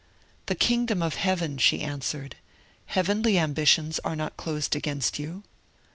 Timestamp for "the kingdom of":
0.47-1.13